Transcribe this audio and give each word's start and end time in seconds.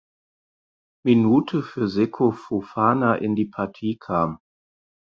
Minute 1.05 1.61
für 1.61 1.87
Seko 1.87 2.31
Fofana 2.31 3.17
in 3.17 3.35
die 3.35 3.45
Partie 3.45 3.97
kam. 3.99 4.39